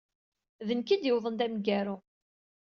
[0.67, 1.97] D nekk ay d-yuwḍen d ameggaru.